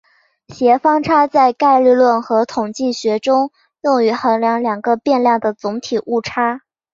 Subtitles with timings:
[0.47, 3.51] 协方差在概率论和统计学中
[3.83, 6.63] 用于衡量两个变量的总体误差。